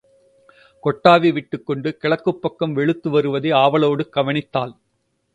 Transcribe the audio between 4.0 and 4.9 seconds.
கவனித்தாள்.